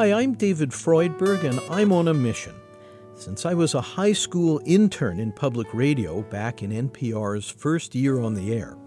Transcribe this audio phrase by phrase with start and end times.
[0.00, 2.54] Hi, I'm David Freudberg, and I'm on a mission.
[3.16, 8.18] Since I was a high school intern in public radio back in NPR's first year
[8.18, 8.78] on the air,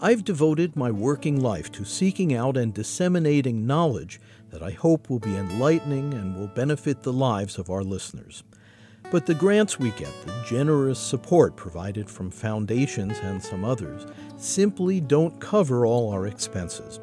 [0.00, 4.20] I've devoted my working life to seeking out and disseminating knowledge
[4.50, 8.42] that I hope will be enlightening and will benefit the lives of our listeners.
[9.12, 15.00] But the grants we get, the generous support provided from foundations and some others, simply
[15.00, 16.98] don't cover all our expenses.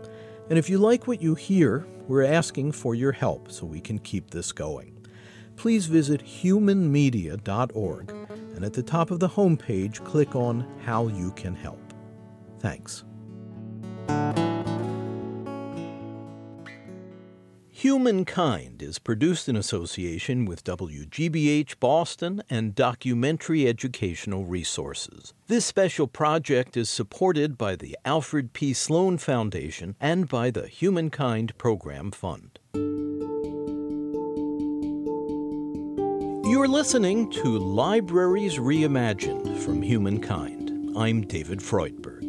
[0.49, 3.99] And if you like what you hear, we're asking for your help so we can
[3.99, 5.05] keep this going.
[5.55, 8.13] Please visit humanmedia.org
[8.55, 11.93] and at the top of the homepage, click on How You Can Help.
[12.59, 13.03] Thanks.
[17.85, 25.35] Humankind is produced in association with WGBH Boston and Documentary Educational Resources.
[25.45, 28.73] This special project is supported by the Alfred P.
[28.73, 32.57] Sloan Foundation and by the Humankind Program Fund.
[36.49, 40.97] You're listening to Libraries Reimagined from Humankind.
[40.97, 42.24] I'm David Freudberg.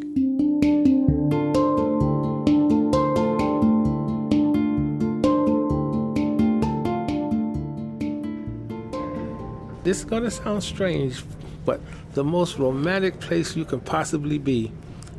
[9.87, 11.23] This is going to sound strange,
[11.65, 11.81] but
[12.15, 14.73] the most romantic place you can possibly be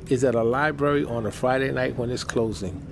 [0.10, 2.86] is at a library on a Friday night when it's closing.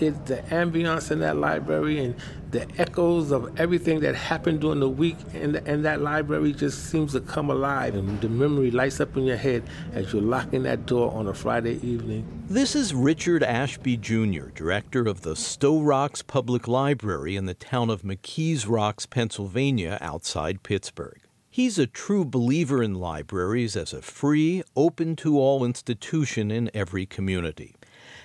[0.00, 2.14] It, the ambiance in that library and
[2.50, 6.86] the echoes of everything that happened during the week in, the, in that library just
[6.86, 9.62] seems to come alive and the memory lights up in your head
[9.92, 12.26] as you're locking that door on a Friday evening.
[12.48, 17.90] This is Richard Ashby Jr., director of the Stowe Rocks Public Library in the town
[17.90, 21.20] of McKees Rocks, Pennsylvania, outside Pittsburgh.
[21.52, 27.06] He's a true believer in libraries as a free, open to all institution in every
[27.06, 27.74] community.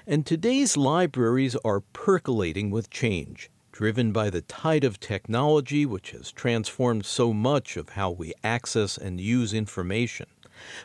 [0.08, 6.32] And today's libraries are percolating with change, driven by the tide of technology which has
[6.32, 10.28] transformed so much of how we access and use information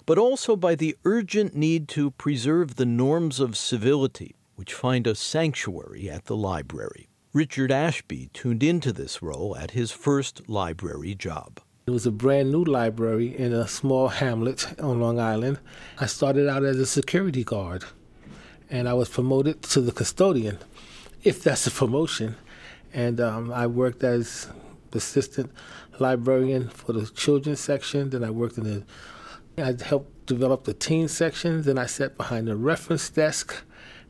[0.06, 5.14] but also by the urgent need to preserve the norms of civility, which find a
[5.14, 7.08] sanctuary at the library.
[7.32, 11.60] Richard Ashby tuned into this role at his first library job.
[11.86, 15.58] It was a brand new library in a small hamlet on Long Island.
[15.98, 17.84] I started out as a security guard
[18.70, 20.58] and I was promoted to the custodian,
[21.22, 22.36] if that's a promotion.
[22.92, 24.48] And um, I worked as
[24.92, 25.50] assistant
[25.98, 28.10] librarian for the children's section.
[28.10, 28.84] Then I worked in the
[29.58, 31.62] I helped develop the teen section.
[31.62, 33.62] Then I sat behind the reference desk.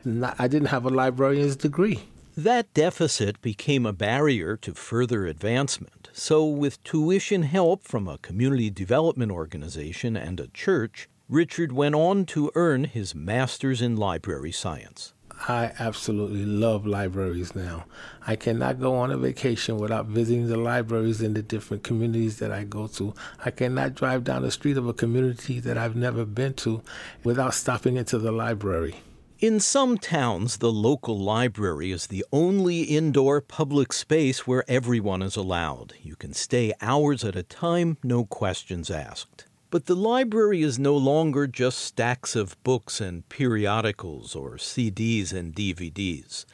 [0.05, 2.01] And I didn't have a librarian's degree.
[2.37, 6.09] That deficit became a barrier to further advancement.
[6.13, 12.27] So, with tuition help from a community development organization and a church, Richard went on
[12.27, 15.15] to earn his master's in library science.
[15.47, 17.85] I absolutely love libraries now.
[18.27, 22.51] I cannot go on a vacation without visiting the libraries in the different communities that
[22.51, 23.15] I go to.
[23.45, 26.83] I cannot drive down the street of a community that I've never been to
[27.23, 28.97] without stopping into the library.
[29.39, 35.37] In some towns, the local library is the only indoor public space where everyone is
[35.37, 35.95] allowed.
[36.03, 39.47] You can stay hours at a time, no questions asked.
[39.71, 45.55] But the library is no longer just stacks of books and periodicals or CDs and
[45.55, 46.45] DVDs.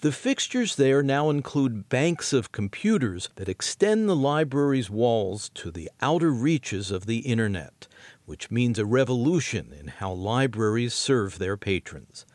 [0.00, 5.90] The fixtures there now include banks of computers that extend the library's walls to the
[6.02, 7.88] outer reaches of the Internet,
[8.26, 12.26] which means a revolution in how libraries serve their patrons.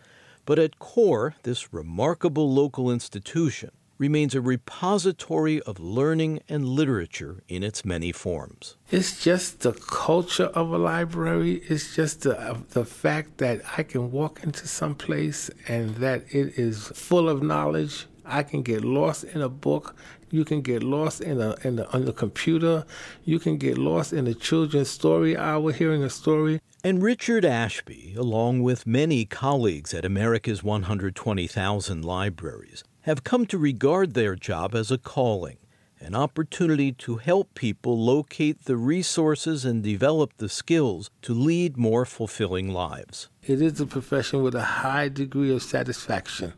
[0.46, 7.64] But at core, this remarkable local institution remains a repository of learning and literature in
[7.64, 8.76] its many forms.
[8.92, 11.64] It's just the culture of a library.
[11.68, 16.58] It's just the, the fact that I can walk into some place and that it
[16.58, 18.08] is full of knowledge.
[18.26, 19.96] I can get lost in a book.
[20.32, 22.86] You can get lost in a in the on the computer.
[23.24, 26.62] You can get lost in a children's story hour, hearing a story.
[26.86, 34.14] And Richard Ashby, along with many colleagues at America's 120,000 libraries, have come to regard
[34.16, 35.56] their job as a calling,
[36.02, 42.04] an opportunity to help people locate the resources and develop the skills to lead more
[42.04, 43.30] fulfilling lives.
[43.44, 46.52] It is a profession with a high degree of satisfaction.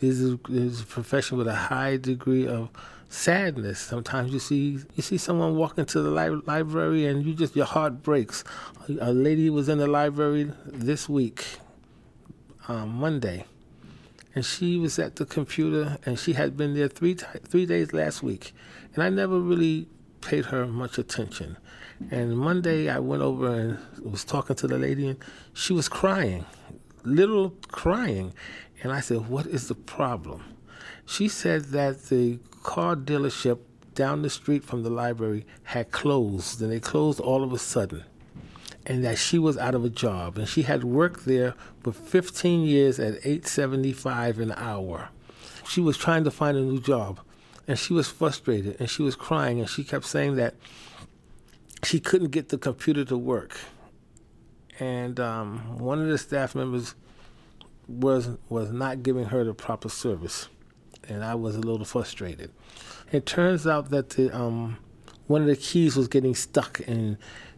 [0.00, 2.68] It is a, it is a profession with a high degree of
[3.08, 3.78] sadness.
[3.80, 7.66] Sometimes you see you see someone walk into the li- library and you just your
[7.66, 8.44] heart breaks.
[9.00, 11.46] A, lady was in the library this week,
[12.68, 13.44] um, Monday,
[14.34, 17.92] and she was at the computer and she had been there three t- three days
[17.92, 18.52] last week,
[18.94, 19.88] and I never really
[20.20, 21.56] paid her much attention.
[22.10, 25.18] And Monday I went over and was talking to the lady, and
[25.52, 26.44] she was crying,
[27.04, 28.32] little crying,
[28.82, 30.42] and I said, "What is the problem?"
[31.06, 33.58] She said that the car dealership
[33.94, 38.02] down the street from the library had closed, and they closed all of a sudden,
[38.84, 42.62] and that she was out of a job, and she had worked there for 15
[42.62, 45.10] years at 8.75 an hour.
[45.68, 47.20] She was trying to find a new job,
[47.68, 50.54] and she was frustrated, and she was crying, and she kept saying that
[51.84, 53.56] she couldn't get the computer to work.
[54.80, 56.94] And um, one of the staff members
[57.86, 60.48] was was not giving her the proper service,
[61.08, 62.50] and I was a little frustrated.
[63.12, 64.78] It turns out that the um,
[65.26, 67.16] one of the keys was getting stuck and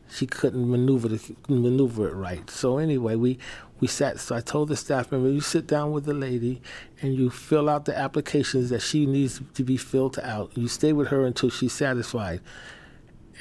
[0.09, 2.49] she couldn't maneuver the, maneuver it right.
[2.51, 3.39] So anyway, we
[3.81, 4.21] we sat.
[4.21, 6.63] So I told the staff member, you sit down with the lady
[7.03, 10.57] and you fill out the applications that she needs to be filled out.
[10.57, 12.41] You stay with her until she's satisfied.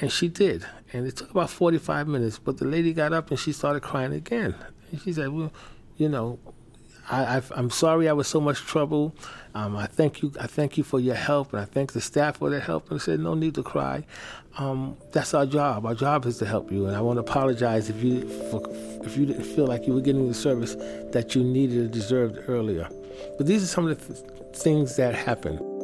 [0.00, 0.66] And she did.
[0.92, 4.12] And it took about 45 minutes, but the lady got up and she started crying
[4.12, 4.54] again.
[4.90, 5.52] And she said, well,
[5.96, 6.38] you know,
[7.08, 9.14] I, am sorry I was so much trouble.
[9.54, 10.32] Um, I thank you.
[10.40, 12.90] I thank you for your help, and I thank the staff for their help.
[12.90, 14.04] And I said, no need to cry.
[14.58, 15.86] Um, that's our job.
[15.86, 18.62] Our job is to help you, and I want to apologize if you for,
[19.04, 20.74] if you didn't feel like you were getting the service
[21.12, 22.88] that you needed or deserved earlier.
[23.36, 25.75] But these are some of the th- things that happen.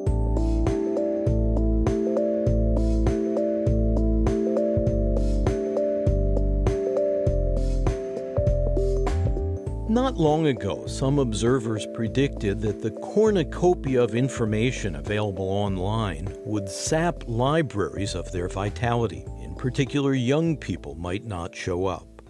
[10.12, 17.25] Not long ago, some observers predicted that the cornucopia of information available online would sap
[17.26, 19.25] libraries of their vitality.
[19.43, 22.20] In particular, young people might not show up.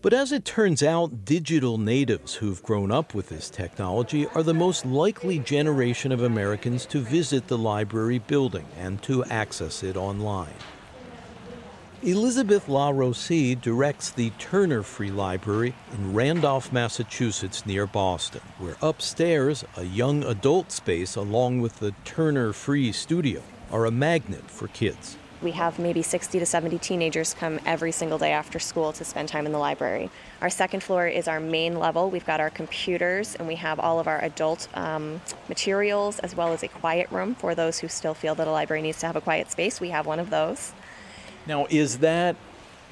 [0.00, 4.54] But as it turns out, digital natives who've grown up with this technology are the
[4.54, 10.54] most likely generation of Americans to visit the library building and to access it online.
[12.04, 19.82] Elizabeth LaRossi directs the Turner Free Library in Randolph, Massachusetts, near Boston, where upstairs, a
[19.82, 23.42] young adult space along with the Turner Free Studio
[23.72, 25.16] are a magnet for kids.
[25.42, 29.28] We have maybe 60 to 70 teenagers come every single day after school to spend
[29.28, 30.08] time in the library.
[30.40, 32.10] Our second floor is our main level.
[32.10, 36.52] We've got our computers and we have all of our adult um, materials as well
[36.52, 39.16] as a quiet room for those who still feel that a library needs to have
[39.16, 39.80] a quiet space.
[39.80, 40.72] We have one of those.
[41.48, 42.36] Now, is that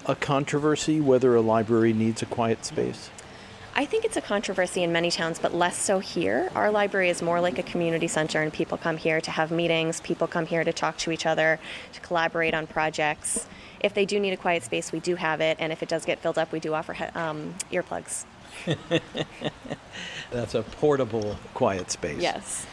[0.07, 3.11] a controversy whether a library needs a quiet space?
[3.75, 6.51] I think it's a controversy in many towns, but less so here.
[6.55, 10.01] Our library is more like a community center, and people come here to have meetings,
[10.01, 11.61] people come here to talk to each other,
[11.93, 13.47] to collaborate on projects.
[13.81, 16.07] If they do need a quiet space, we do have it, and if it does
[16.07, 18.25] get filled up, we do offer um, earplugs.
[20.31, 22.23] That's a portable quiet space.
[22.23, 22.67] Yes.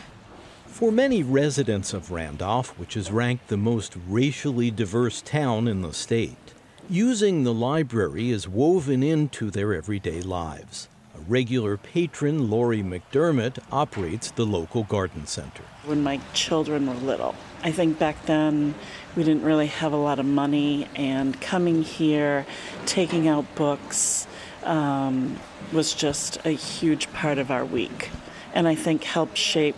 [0.73, 5.93] For many residents of Randolph, which is ranked the most racially diverse town in the
[5.93, 6.55] state,
[6.89, 10.89] using the library is woven into their everyday lives.
[11.15, 15.61] A regular patron, Lori McDermott, operates the local garden center.
[15.85, 18.73] When my children were little, I think back then
[19.15, 22.47] we didn't really have a lot of money, and coming here,
[22.87, 24.25] taking out books,
[24.63, 25.39] um,
[25.71, 28.09] was just a huge part of our week.
[28.55, 29.75] And I think helped shape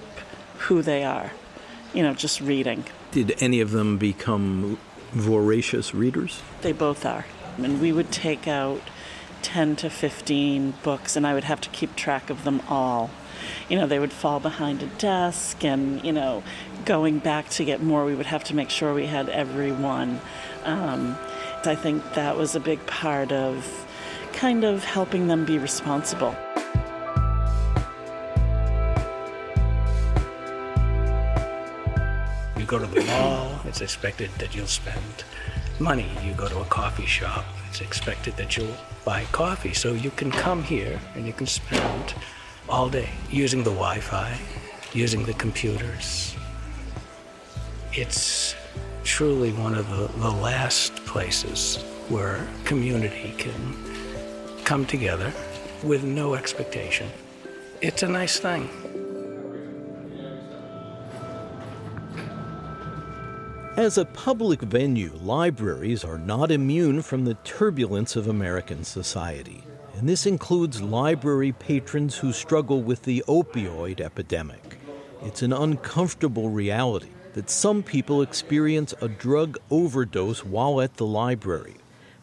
[0.58, 1.32] who they are,
[1.94, 2.86] you know, just reading.
[3.12, 4.78] Did any of them become
[5.12, 6.42] voracious readers?
[6.62, 7.26] They both are.
[7.58, 8.82] And we would take out
[9.42, 13.12] 10 to 15 books, and I would have to keep track of them all.
[13.70, 16.44] You know, they would fall behind a desk, and, you know,
[16.84, 20.20] going back to get more, we would have to make sure we had every one.
[20.64, 21.18] Um,
[21.64, 23.86] I think that was a big part of
[24.34, 26.36] kind of helping them be responsible.
[32.80, 35.24] Go to the mall, it's expected that you'll spend
[35.80, 36.10] money.
[36.24, 39.74] You go to a coffee shop, it's expected that you'll buy coffee.
[39.74, 42.16] So you can come here and you can spend
[42.68, 44.38] all day using the Wi Fi,
[44.94, 46.36] using the computers.
[47.94, 48.56] It's
[49.06, 53.56] truly one of the, the last places where community can
[54.66, 55.32] come together
[55.84, 57.10] with no expectation.
[57.82, 58.85] It's a nice thing.
[63.78, 69.66] As a public venue, libraries are not immune from the turbulence of American society.
[69.98, 74.78] And this includes library patrons who struggle with the opioid epidemic.
[75.24, 81.76] It's an uncomfortable reality that some people experience a drug overdose while at the library.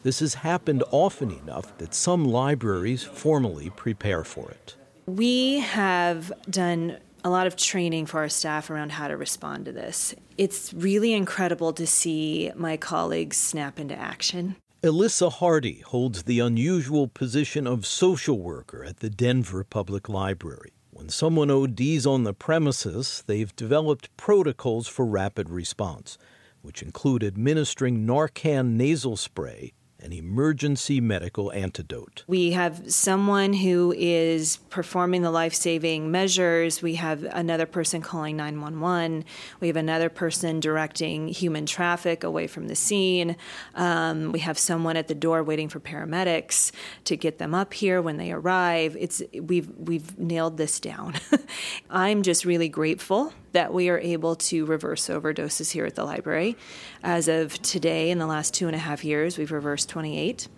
[0.05, 4.77] This has happened often enough that some libraries formally prepare for it.
[5.05, 9.73] We have done a lot of training for our staff around how to respond to
[9.73, 10.14] this.
[10.37, 14.57] It's really incredible to see my colleagues snap into action.
[14.83, 20.73] Elissa Hardy holds the unusual position of social worker at the Denver Public Library.
[20.91, 26.19] When someone ODs on the premises, they've developed protocols for rapid response,
[26.62, 29.73] which include administering Narcan nasal spray
[30.03, 32.25] an emergency medical antidote.
[32.27, 36.83] We have someone who is performing the life saving measures.
[36.83, 39.25] We have another person calling 911.
[39.61, 43.37] We have another person directing human traffic away from the scene.
[43.75, 46.73] Um, we have someone at the door waiting for paramedics
[47.05, 48.97] to get them up here when they arrive.
[48.99, 51.15] It's we've we've nailed this down.
[51.91, 56.57] I'm just really grateful that we are able to reverse overdoses here at the library.
[57.03, 60.49] As of today, in the last two and a half years, we've reversed 28,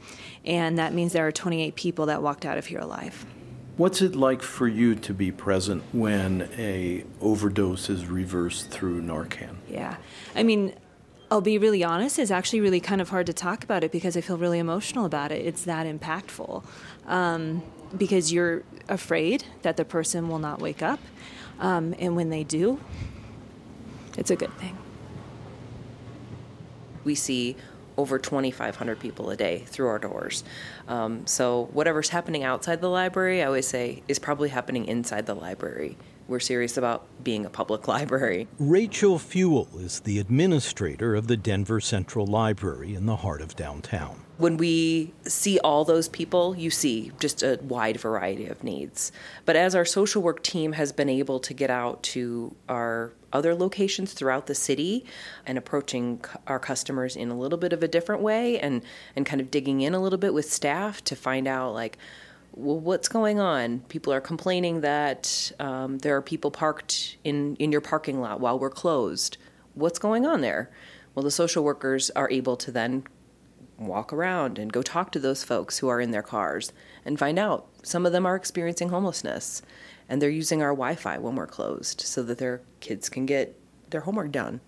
[0.44, 3.26] and that means there are 28 people that walked out of here alive.
[3.76, 9.56] What's it like for you to be present when a overdose is reversed through Narcan?
[9.68, 9.96] Yeah.
[10.36, 10.74] I mean,
[11.28, 14.16] I'll be really honest, it's actually really kind of hard to talk about it because
[14.16, 15.44] I feel really emotional about it.
[15.44, 16.64] It's that impactful.
[17.06, 17.64] Um,
[17.96, 21.00] because you're afraid that the person will not wake up.
[21.60, 22.80] Um, and when they do,
[24.16, 24.76] it's a good thing.
[27.04, 27.56] We see
[27.96, 30.42] over 2,500 people a day through our doors.
[30.88, 35.34] Um, so, whatever's happening outside the library, I always say, is probably happening inside the
[35.34, 35.96] library.
[36.26, 38.48] We're serious about being a public library.
[38.58, 44.20] Rachel Fewell is the administrator of the Denver Central Library in the heart of downtown.
[44.36, 49.12] When we see all those people, you see just a wide variety of needs.
[49.44, 53.54] But as our social work team has been able to get out to our other
[53.54, 55.04] locations throughout the city
[55.46, 58.82] and approaching our customers in a little bit of a different way and,
[59.14, 61.96] and kind of digging in a little bit with staff to find out, like,
[62.56, 63.80] well, what's going on?
[63.88, 68.58] People are complaining that um, there are people parked in, in your parking lot while
[68.58, 69.36] we're closed.
[69.74, 70.70] What's going on there?
[71.14, 73.04] Well, the social workers are able to then
[73.76, 76.72] walk around and go talk to those folks who are in their cars
[77.04, 77.66] and find out.
[77.82, 79.62] Some of them are experiencing homelessness
[80.08, 83.58] and they're using our Wi Fi when we're closed so that their kids can get
[83.90, 84.60] their homework done.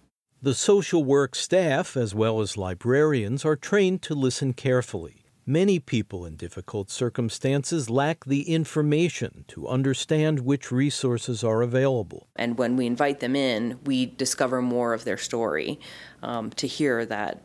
[0.43, 5.26] The social work staff, as well as librarians, are trained to listen carefully.
[5.49, 12.27] Many people in difficult circumstances lack the information to understand which resources are available.
[12.35, 15.79] And when we invite them in, we discover more of their story
[16.21, 17.43] um, to hear that,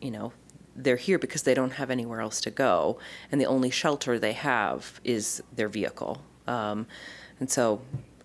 [0.00, 0.32] you know,
[0.74, 2.98] they're here because they don't have anywhere else to go,
[3.30, 6.22] and the only shelter they have is their vehicle.
[6.46, 6.86] Um,
[7.38, 7.82] and so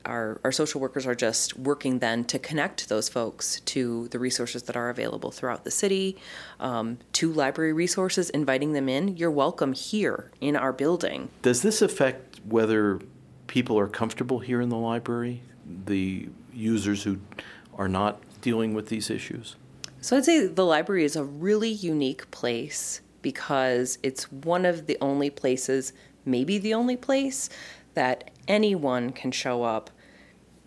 [0.08, 4.64] our, our social workers are just working then to connect those folks to the resources
[4.64, 6.18] that are available throughout the city,
[6.60, 9.18] um, to library resources, inviting them in.
[9.18, 11.30] You're welcome here in our building.
[11.42, 13.00] Does this affect whether
[13.48, 15.42] people are comfortable here in the library,
[15.86, 17.20] the users who
[17.78, 19.56] are not dealing with these issues?
[20.02, 24.98] So I'd say the library is a really unique place because it's one of the
[25.02, 25.92] only places,
[26.24, 27.50] maybe the only place,
[27.94, 29.90] that anyone can show up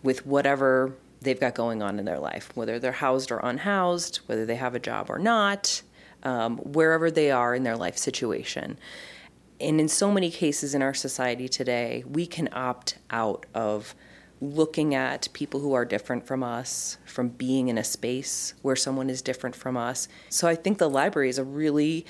[0.03, 4.47] with whatever they've got going on in their life, whether they're housed or unhoused, whether
[4.47, 5.83] they have a job or not,
[6.23, 8.79] um, wherever they are in their life situation.
[9.61, 13.95] And in so many cases in our society today, we can opt out of
[14.41, 19.11] looking at people who are different from us, from being in a space where someone
[19.11, 20.09] is different from us.
[20.31, 22.07] So I think the library is a really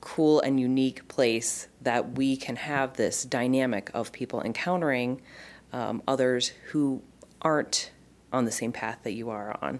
[0.00, 5.20] cool and unique place that we can have this dynamic of people encountering
[5.72, 7.02] um, others who
[7.44, 7.92] aren't
[8.32, 9.78] on the same path that you are on.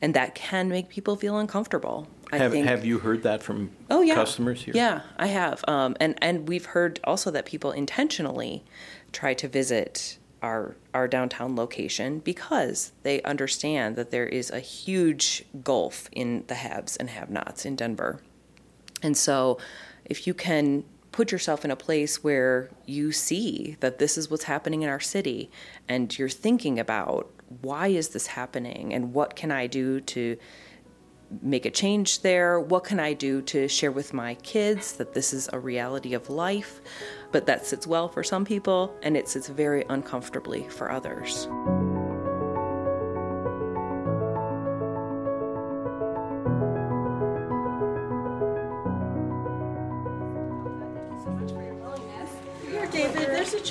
[0.00, 2.08] And that can make people feel uncomfortable.
[2.32, 2.66] I have, think.
[2.66, 4.14] have you heard that from oh, yeah.
[4.14, 4.74] customers here?
[4.74, 5.62] Yeah, I have.
[5.68, 8.64] Um, and, and we've heard also that people intentionally
[9.12, 15.44] try to visit our our downtown location because they understand that there is a huge
[15.62, 18.20] gulf in the haves and have-nots in Denver.
[19.02, 19.58] And so
[20.04, 24.44] if you can put yourself in a place where you see that this is what's
[24.44, 25.50] happening in our city
[25.88, 30.36] and you're thinking about why is this happening and what can I do to
[31.42, 32.60] make a change there?
[32.60, 36.28] What can I do to share with my kids that this is a reality of
[36.30, 36.80] life?
[37.30, 41.48] But that sits well for some people and it sits very uncomfortably for others.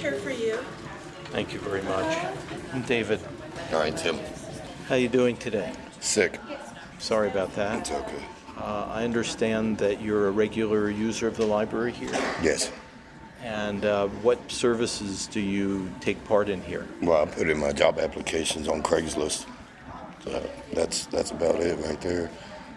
[0.01, 0.57] Chair for you.
[1.25, 2.17] Thank you very much.
[2.73, 3.19] I'm David.
[3.71, 4.17] All right, Tim.
[4.87, 5.73] How you doing today?
[5.99, 6.39] Sick.
[6.97, 7.79] Sorry about that.
[7.79, 8.23] It's okay.
[8.57, 12.11] Uh, I understand that you're a regular user of the library here.
[12.41, 12.71] Yes.
[13.43, 16.87] And uh, what services do you take part in here?
[17.01, 19.45] Well, I put in my job applications on Craigslist.
[20.23, 22.29] So that's that's about it right there.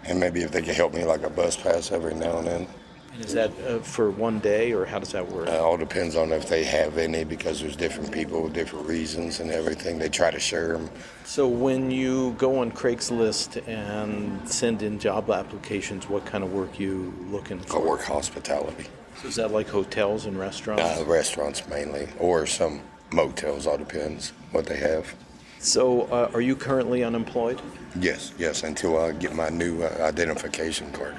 [0.04, 2.66] And maybe if they could help me like a bus pass every now and then.
[3.14, 5.46] And is that uh, for one day, or how does that work?
[5.48, 9.38] It all depends on if they have any, because there's different people with different reasons
[9.38, 9.98] and everything.
[10.00, 10.90] They try to share them.
[11.24, 16.80] So when you go on Craigslist and send in job applications, what kind of work
[16.80, 17.86] you looking I for?
[17.88, 18.86] work hospitality,
[19.22, 20.82] So is that like hotels and restaurants?
[21.00, 22.80] uh, restaurants mainly, or some
[23.12, 23.68] motels.
[23.68, 25.14] All depends what they have.
[25.60, 27.60] so uh, are you currently unemployed?
[28.00, 31.14] Yes, yes, until I get my new uh, identification card.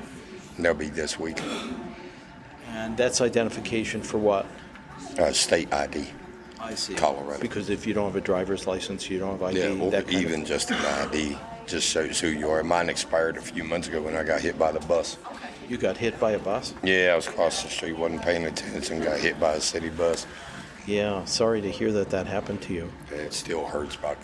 [0.58, 1.40] That'll be this week.
[2.70, 4.46] And that's identification for what?
[5.18, 6.08] Uh, state ID.
[6.60, 6.96] I see.
[6.96, 7.42] Colorado.
[7.42, 9.60] Because if you don't have a driver's license, you don't have ID.
[9.60, 12.64] Yeah, or that kind of- even just an ID just shows who you are.
[12.64, 15.18] Mine expired a few months ago when I got hit by the bus.
[15.68, 16.74] You got hit by a bus?
[16.84, 20.28] Yeah, I was crossing the street, wasn't paying attention, got hit by a city bus.
[20.86, 22.92] Yeah, sorry to hear that that happened to you.
[23.12, 24.18] It still hurts, but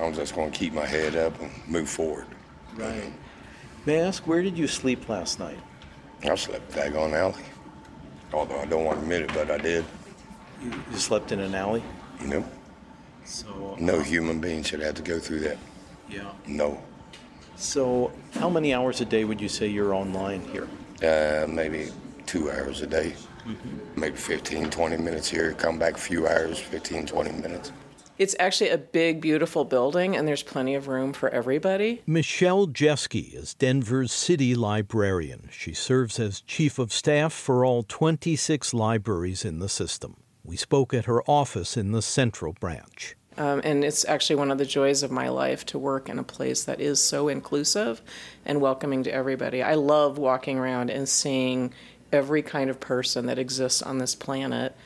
[0.00, 2.26] I'm just going to keep my head up and move forward.
[2.74, 3.12] Right.
[3.84, 5.58] May I ask, where did you sleep last night?
[6.22, 7.42] I slept daggone alley.
[8.32, 9.84] Although I don't want to admit it, but I did.
[10.62, 11.82] You, you slept in an alley?
[12.20, 12.44] You know,
[13.24, 15.58] So, no human being should have to go through that.
[16.08, 16.30] yeah.
[16.46, 16.80] No.
[17.56, 20.68] So, how many hours a day would you say you're online here?
[21.02, 21.90] Uh, maybe
[22.26, 23.14] two hours a day.
[23.96, 27.72] Maybe 15, 20 minutes here, come back a few hours, 15, 20 minutes.
[28.18, 32.02] It's actually a big, beautiful building, and there's plenty of room for everybody.
[32.06, 35.48] Michelle Jeske is Denver's city librarian.
[35.50, 40.16] She serves as chief of staff for all 26 libraries in the system.
[40.44, 43.16] We spoke at her office in the Central Branch.
[43.38, 46.24] Um, and it's actually one of the joys of my life to work in a
[46.24, 48.02] place that is so inclusive
[48.44, 49.62] and welcoming to everybody.
[49.62, 51.72] I love walking around and seeing
[52.12, 54.76] every kind of person that exists on this planet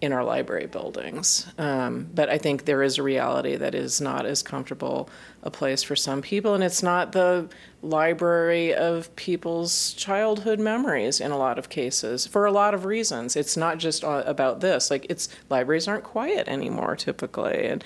[0.00, 1.46] in our library buildings.
[1.56, 5.08] Um, but I think there is a reality that is not as comfortable
[5.42, 7.48] a place for some people, and it's not the
[7.82, 13.36] library of people's childhood memories in a lot of cases for a lot of reasons.
[13.36, 14.90] It's not just about this.
[14.90, 17.84] Like it's libraries aren't quiet anymore typically, and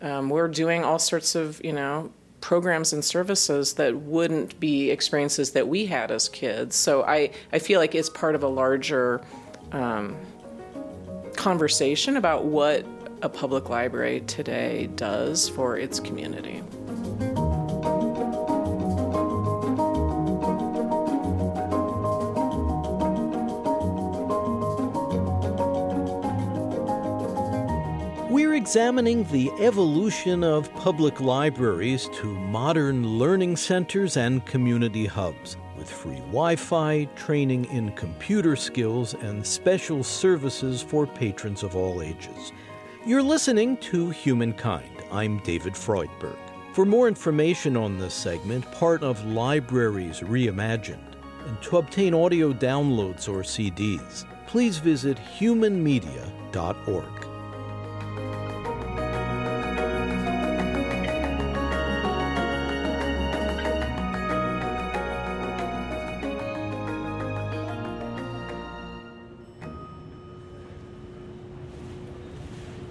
[0.00, 5.50] um, we're doing all sorts of you know programs and services that wouldn't be experiences
[5.52, 6.76] that we had as kids.
[6.76, 9.20] So I I feel like it's part of a larger.
[9.72, 10.16] Um,
[11.38, 12.84] conversation about what
[13.22, 16.62] a public library today does for its community.
[28.28, 35.56] We're examining the evolution of public libraries to modern learning centers and community hubs
[35.88, 42.02] with free Wi Fi, training in computer skills, and special services for patrons of all
[42.02, 42.52] ages.
[43.06, 44.90] You're listening to Humankind.
[45.10, 46.36] I'm David Freudberg.
[46.72, 51.14] For more information on this segment, part of Libraries Reimagined,
[51.46, 57.27] and to obtain audio downloads or CDs, please visit humanmedia.org.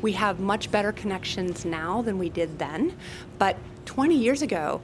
[0.08, 2.96] We have much better connections now than we did then.
[3.38, 4.80] But 20 years ago,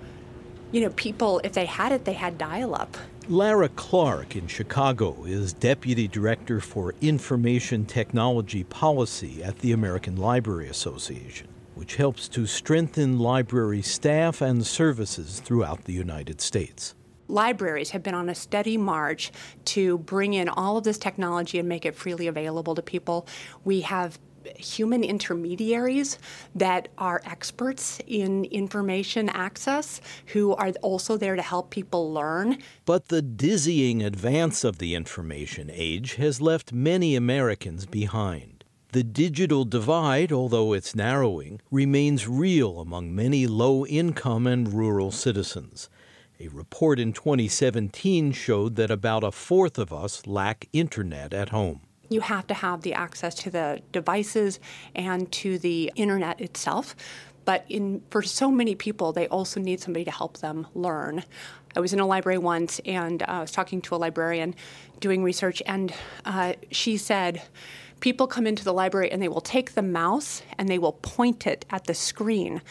[0.74, 2.98] you know, people, if they had it, they had dial up.
[3.30, 10.68] Larra Clark in Chicago is Deputy Director for Information Technology Policy at the American Library
[10.68, 16.96] Association, which helps to strengthen library staff and services throughout the United States.
[17.30, 19.32] Libraries have been on a steady march
[19.64, 23.26] to bring in all of this technology and make it freely available to people.
[23.64, 24.20] We have
[24.58, 26.18] human intermediaries
[26.56, 32.58] that are experts in information access who are also there to help people learn.
[32.86, 38.64] But the dizzying advance of the information age has left many Americans behind.
[38.94, 45.90] The digital divide, although it's narrowing, remains real among many low income and rural citizens.
[46.40, 51.82] A report in 2017 showed that about a fourth of us lack internet at home.
[52.14, 54.60] You have to have the access to the devices
[54.94, 56.96] and to the internet itself.
[57.44, 61.24] But in, for so many people, they also need somebody to help them learn.
[61.76, 64.54] I was in a library once and uh, I was talking to a librarian
[65.00, 65.92] doing research, and
[66.24, 67.42] uh, she said,
[68.00, 71.48] People come into the library and they will take the mouse and they will point
[71.48, 72.62] it at the screen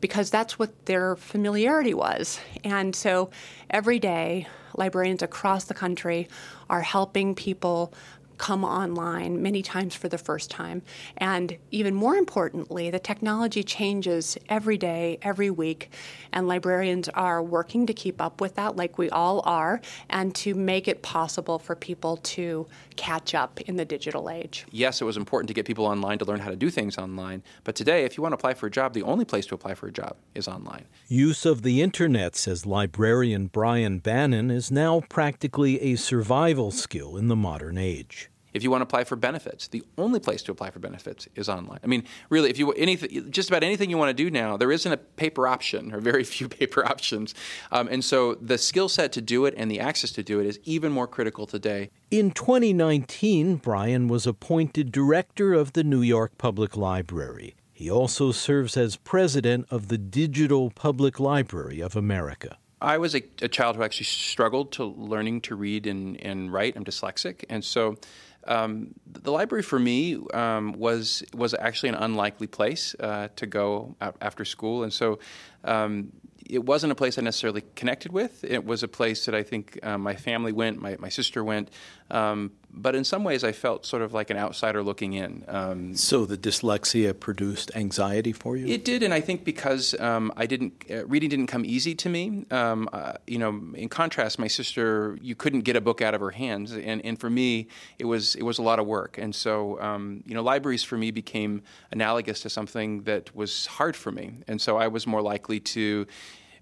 [0.00, 2.38] because that's what their familiarity was.
[2.64, 3.30] And so
[3.68, 6.28] every day, librarians across the country
[6.70, 7.92] are helping people
[8.38, 10.82] come online many times for the first time.
[11.16, 15.90] And even more importantly, the technology changes every day, every week,
[16.32, 20.54] and librarians are working to keep up with that, like we all are, and to
[20.54, 24.66] make it possible for people to catch up in the digital age.
[24.70, 27.42] Yes, it was important to get people online to learn how to do things online,
[27.64, 29.74] but today, if you want to apply for a job, the only place to apply
[29.74, 30.86] for a job is online.
[31.08, 37.28] Use of the internet, says librarian Brian Bannon, is now practically a survival skill in
[37.28, 38.25] the modern age.
[38.56, 41.46] If you want to apply for benefits, the only place to apply for benefits is
[41.46, 41.78] online.
[41.84, 44.72] I mean, really, if you anything, just about anything you want to do now, there
[44.72, 47.34] isn't a paper option or very few paper options,
[47.70, 50.46] um, and so the skill set to do it and the access to do it
[50.46, 51.90] is even more critical today.
[52.10, 57.56] In 2019, Brian was appointed director of the New York Public Library.
[57.74, 62.56] He also serves as president of the Digital Public Library of America.
[62.80, 66.76] I was a, a, child who actually struggled to learning to read and, and write.
[66.76, 67.96] I'm dyslexic, and so
[68.46, 73.96] um, the library for me um, was was actually an unlikely place uh, to go
[74.20, 75.18] after school, and so
[75.64, 76.12] um,
[76.48, 78.44] it wasn't a place I necessarily connected with.
[78.44, 81.70] It was a place that I think uh, my family went, my, my sister went,
[82.10, 85.44] um, but in some ways I felt sort of like an outsider looking in.
[85.48, 88.66] Um, so the dyslexia produced anxiety for you?
[88.66, 92.08] It did, and I think because um, I didn't uh, reading didn't come easy to
[92.08, 92.46] me.
[92.50, 96.20] Um, uh, you know, in contrast, my sister you couldn't get a book out of
[96.20, 99.34] her hands, and, and for me it was it was a lot of work, and
[99.34, 104.12] so um, you know libraries for me became analogous to something that was hard for
[104.12, 106.06] me, and so I was more likely to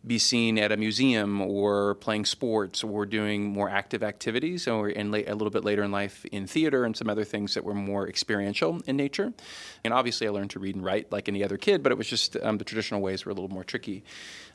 [0.07, 5.11] be seen at a museum or playing sports or doing more active activities or in
[5.11, 7.75] late, a little bit later in life in theater and some other things that were
[7.75, 9.33] more experiential in nature.
[9.83, 12.07] And obviously I learned to read and write like any other kid, but it was
[12.07, 14.05] just um, the traditional ways were a little more tricky.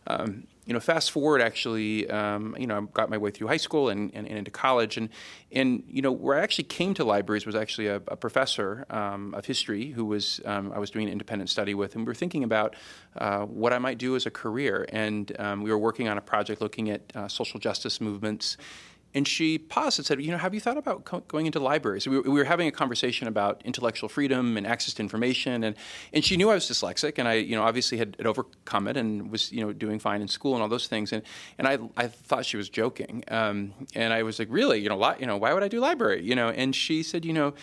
[0.07, 3.57] Um, you know, fast forward actually, um, you know, I got my way through high
[3.57, 5.09] school and, and, and, into college, and
[5.51, 9.33] and you know, where I actually came to libraries was actually a, a professor um,
[9.33, 12.13] of history who was um, I was doing an independent study with, and we were
[12.13, 12.75] thinking about
[13.17, 16.21] uh, what I might do as a career, and um, we were working on a
[16.21, 18.55] project looking at uh, social justice movements
[19.13, 22.07] and she paused and said, "You know, have you thought about co- going into libraries?"
[22.07, 25.75] We were, we were, having a conversation about intellectual freedom and access to information, and
[26.13, 28.97] and she knew I was dyslexic, and I, you know, obviously had, had overcome it
[28.97, 31.23] and was, you know, doing fine in school and all those things, and
[31.57, 34.79] and I I thought she was joking, um, and I was like, "Really?
[34.79, 36.23] You know, li- you know, why would I do library?
[36.23, 37.53] You know?" And she said, "You know."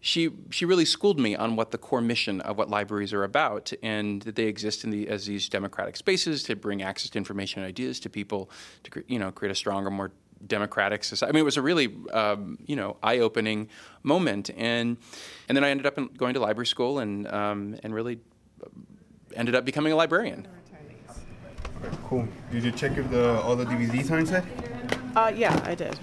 [0.00, 3.72] She, she really schooled me on what the core mission of what libraries are about,
[3.82, 7.62] and that they exist in the, as these democratic spaces to bring access to information
[7.62, 8.48] and ideas to people,
[8.84, 10.12] to you know create a stronger, more
[10.46, 11.30] democratic society.
[11.30, 13.68] I mean, it was a really um, you know eye-opening
[14.02, 14.96] moment, and
[15.48, 18.20] and then I ended up going to library school and um, and really
[19.34, 20.46] ended up becoming a librarian.
[21.84, 22.28] Okay, cool.
[22.50, 24.44] Did you check if the all the DVDs are inside?
[25.16, 25.98] Uh, yeah, I did.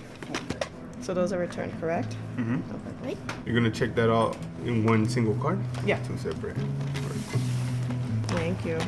[1.02, 2.15] So those are returned, correct?
[2.38, 3.06] Mm-hmm.
[3.06, 3.17] Okay.
[3.45, 5.60] You're gonna check that out in one single card?
[5.86, 6.00] Yeah.
[6.04, 6.58] Two separate.
[8.28, 8.80] Thank you.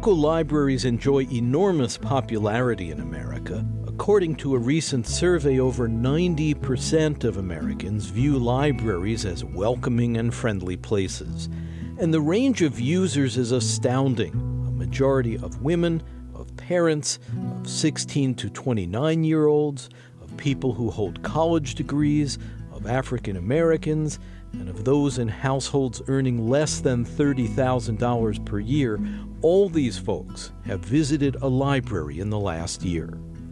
[0.00, 3.66] Local libraries enjoy enormous popularity in America.
[3.86, 10.78] According to a recent survey, over 90% of Americans view libraries as welcoming and friendly
[10.78, 11.50] places.
[11.98, 14.32] And the range of users is astounding.
[14.66, 16.02] A majority of women,
[16.34, 17.18] of parents,
[17.58, 19.90] of 16 to 29 year olds,
[20.22, 22.38] of people who hold college degrees,
[22.72, 24.18] of African Americans,
[24.54, 28.98] and of those in households earning less than $30,000 per year
[29.42, 33.06] all these folks have visited a library in the last year.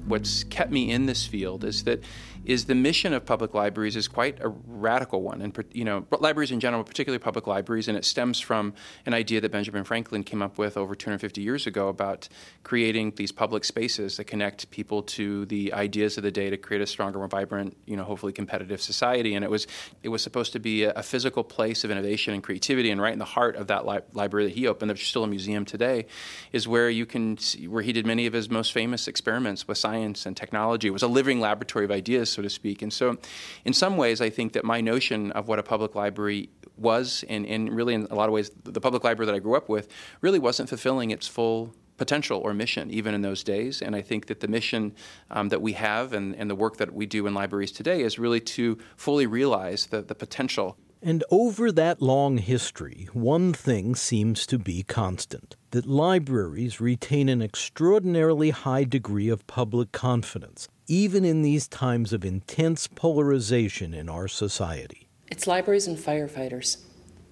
[0.07, 2.03] What's kept me in this field is that
[2.49, 6.51] is the mission of public libraries is quite a radical one, and you know, libraries
[6.51, 8.73] in general, particularly public libraries, and it stems from
[9.05, 12.27] an idea that Benjamin Franklin came up with over 250 years ago about
[12.65, 16.81] creating these public spaces that connect people to the ideas of the day to create
[16.81, 19.35] a stronger, more vibrant, you know, hopefully competitive society.
[19.35, 19.67] And it was
[20.03, 23.13] it was supposed to be a, a physical place of innovation and creativity, and right
[23.13, 26.07] in the heart of that li- library that he opened, there's still a museum today,
[26.53, 29.77] is where you can see, where he did many of his most famous experiments with
[29.77, 30.89] science and technology.
[30.89, 32.83] It was a living laboratory of ideas so to speak.
[32.83, 33.18] And so,
[33.64, 37.44] in some ways, I think that my notion of what a public library was, and,
[37.46, 39.88] and really in a lot of ways, the public library that I grew up with,
[40.20, 43.83] really wasn't fulfilling its full potential or mission even in those days.
[43.83, 44.94] And I think that the mission
[45.33, 48.20] um, that we have and, and the work that we do in libraries today is
[48.20, 50.77] really to fully realize the, the potential.
[51.03, 57.42] And over that long history, one thing seems to be constant that libraries retain an
[57.42, 60.68] extraordinarily high degree of public confidence.
[60.88, 65.09] Even in these times of intense polarization in our society.
[65.31, 66.79] It's libraries and firefighters.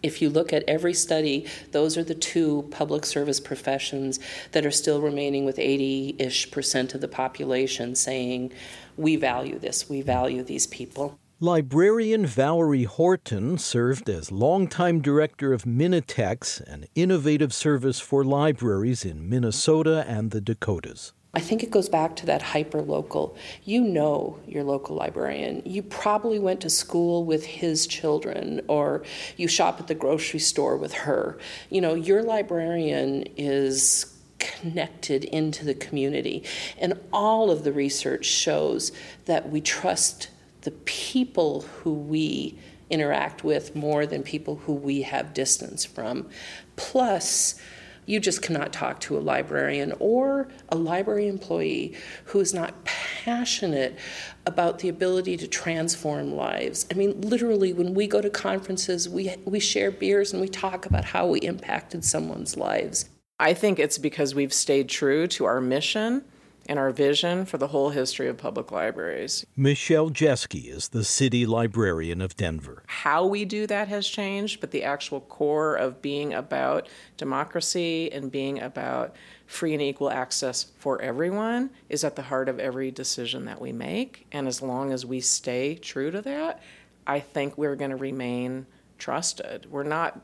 [0.02, 4.20] If you look at every study, those are the two public service professions
[4.52, 8.52] that are still remaining with 80 ish percent of the population saying,
[8.96, 11.18] we value this, we value these people.
[11.40, 19.28] Librarian Valerie Horton served as longtime director of Minitex, an innovative service for libraries in
[19.28, 21.12] Minnesota and the Dakotas.
[21.36, 23.36] I think it goes back to that hyper local.
[23.62, 25.60] You know your local librarian.
[25.66, 29.02] You probably went to school with his children or
[29.36, 31.38] you shop at the grocery store with her.
[31.68, 36.42] You know, your librarian is connected into the community.
[36.78, 38.90] And all of the research shows
[39.26, 40.30] that we trust
[40.62, 46.30] the people who we interact with more than people who we have distance from.
[46.76, 47.60] Plus,
[48.06, 53.98] you just cannot talk to a librarian or a library employee who is not passionate
[54.46, 56.86] about the ability to transform lives.
[56.90, 60.86] I mean, literally, when we go to conferences, we, we share beers and we talk
[60.86, 63.10] about how we impacted someone's lives.
[63.38, 66.24] I think it's because we've stayed true to our mission
[66.68, 69.46] and our vision for the whole history of public libraries.
[69.56, 72.82] Michelle Jeske is the city librarian of Denver.
[72.86, 78.30] How we do that has changed, but the actual core of being about democracy and
[78.30, 83.44] being about free and equal access for everyone is at the heart of every decision
[83.44, 84.26] that we make.
[84.32, 86.62] And as long as we stay true to that,
[87.06, 88.66] I think we're going to remain
[88.98, 89.70] trusted.
[89.70, 90.20] We're not,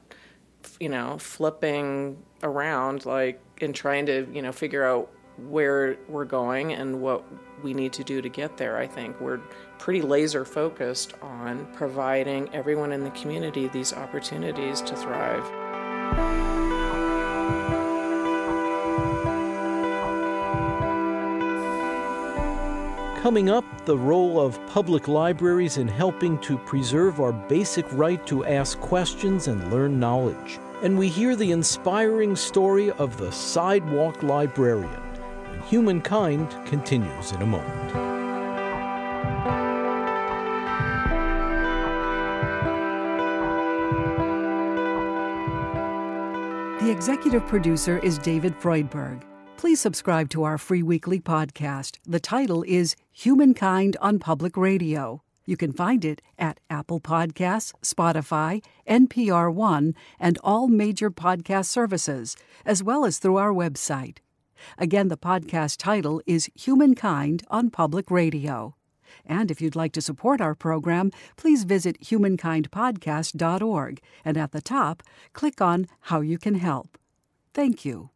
[0.81, 6.73] you know, flipping around like and trying to, you know, figure out where we're going
[6.73, 7.25] and what
[7.63, 8.77] we need to do to get there.
[8.77, 9.41] I think we're
[9.79, 15.45] pretty laser focused on providing everyone in the community these opportunities to thrive.
[23.23, 28.45] Coming up, the role of public libraries in helping to preserve our basic right to
[28.45, 30.59] ask questions and learn knowledge.
[30.83, 35.12] And we hear the inspiring story of the sidewalk librarian
[35.69, 37.93] Humankind continues in a moment.
[46.81, 49.23] The executive producer is David Freudberg.
[49.57, 51.99] Please subscribe to our free weekly podcast.
[52.05, 55.23] The title is Humankind on Public Radio.
[55.45, 62.37] You can find it at Apple Podcasts, Spotify, NPR One, and all major podcast services,
[62.65, 64.19] as well as through our website.
[64.79, 68.77] Again, the podcast title is Humankind on Public Radio.
[69.27, 75.03] And if you'd like to support our program, please visit humankindpodcast.org and at the top,
[75.33, 76.99] click on How You Can Help.
[77.55, 78.11] Thank you.